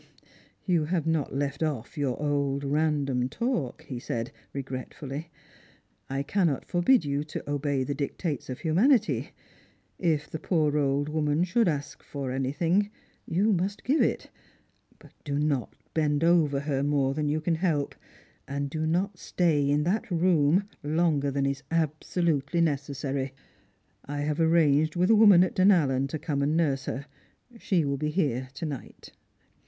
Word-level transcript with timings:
"You 0.65 0.85
have 0.85 1.05
not 1.05 1.31
left 1.35 1.61
off 1.61 1.95
your 1.95 2.19
old 2.19 2.63
random 2.63 3.29
talk," 3.29 3.83
he 3.83 3.99
said, 3.99 4.31
regret 4.51 4.95
fully. 4.95 5.29
I 6.09 6.23
cannot 6.23 6.65
forbid 6.65 7.05
you 7.05 7.23
to 7.25 7.47
obey 7.47 7.83
the 7.83 7.93
dictates 7.93 8.49
of 8.49 8.61
humanity. 8.61 9.29
If 9.99 10.27
the 10.27 10.39
poor 10.39 10.75
old 10.75 11.07
woman 11.07 11.43
should 11.43 11.67
ask 11.67 11.99
you 12.01 12.05
for 12.05 12.31
anything, 12.31 12.89
you 13.27 13.53
must 13.53 13.83
give 13.83 14.01
it. 14.01 14.31
But 14.97 15.13
do 15.23 15.37
not 15.37 15.71
bend 15.93 16.23
over 16.23 16.61
her 16.61 16.81
more 16.81 17.13
than 17.13 17.29
you 17.29 17.39
can 17.39 17.53
help, 17.53 17.93
and 18.47 18.71
do 18.71 18.87
not 18.87 19.19
stay 19.19 19.69
in 19.69 19.83
that 19.83 20.09
room 20.09 20.67
longer 20.81 21.29
than 21.29 21.45
is 21.45 21.61
absolutely 21.69 22.59
necessary. 22.59 23.33
I 24.05 24.21
have 24.21 24.39
arranged 24.39 24.95
with 24.95 25.11
a 25.11 25.15
woman 25.15 25.43
at 25.43 25.53
Dunallen 25.53 26.07
to 26.07 26.17
come 26.17 26.41
and 26.41 26.57
nurse 26.57 26.85
her. 26.85 27.05
She 27.59 27.85
will 27.85 27.97
be 27.97 28.09
here 28.09 28.47
to 28.55 28.65
night." 28.65 29.11